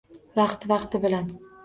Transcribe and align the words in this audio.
Vaqti-vaqti 0.39 1.03
bilan 1.05 1.29